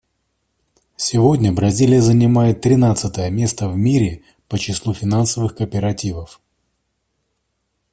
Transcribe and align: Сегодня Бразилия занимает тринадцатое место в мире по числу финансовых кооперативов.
Сегодня 0.95 1.53
Бразилия 1.53 2.01
занимает 2.01 2.61
тринадцатое 2.61 3.29
место 3.29 3.69
в 3.69 3.77
мире 3.77 4.23
по 4.47 4.57
числу 4.57 4.95
финансовых 4.95 5.55
кооперативов. 5.55 6.41